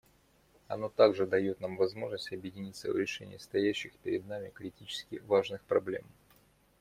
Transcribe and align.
Оно 0.67 0.89
также 0.89 1.27
дает 1.27 1.61
нам 1.61 1.77
возможность 1.77 2.33
объединиться 2.33 2.91
в 2.91 2.97
решении 2.97 3.37
стоящих 3.37 3.93
перед 3.97 4.25
нами 4.25 4.49
критически 4.49 5.19
важных 5.27 5.61
проблем. 5.65 6.01